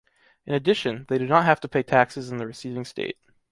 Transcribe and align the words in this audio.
In 0.47 0.55
addition, 0.55 1.05
they 1.09 1.19
do 1.19 1.27
not 1.27 1.45
have 1.45 1.59
to 1.59 1.67
pay 1.67 1.83
taxes 1.83 2.31
in 2.31 2.37
the 2.37 2.47
receiving 2.47 2.85
state. 2.85 3.19